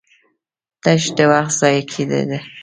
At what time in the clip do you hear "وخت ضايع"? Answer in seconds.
1.31-1.81